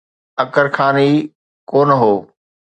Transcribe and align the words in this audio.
اڪر 0.43 0.65
خان 0.75 0.95
ئي 1.03 1.11
ڪو 1.69 1.79
نه 1.89 1.95
هو. 2.01 2.13